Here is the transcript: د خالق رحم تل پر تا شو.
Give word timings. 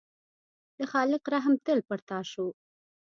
د 0.77 0.79
خالق 0.91 1.23
رحم 1.33 1.53
تل 1.65 1.79
پر 1.87 1.99
تا 2.09 2.19
شو. 2.31 2.47